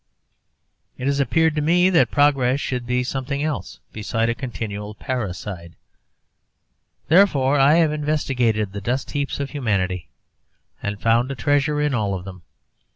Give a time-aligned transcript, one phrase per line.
[0.97, 5.75] It has appeared to me that progress should be something else besides a continual parricide;
[7.07, 10.09] therefore I have investigated the dust heaps of humanity,
[10.81, 12.41] and found a treasure in all of them.